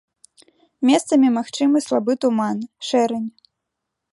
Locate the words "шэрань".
2.89-3.29